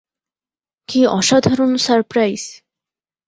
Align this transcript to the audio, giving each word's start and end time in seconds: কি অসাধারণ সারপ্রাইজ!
কি 0.89 1.01
অসাধারণ 1.09 1.71
সারপ্রাইজ! 1.77 2.41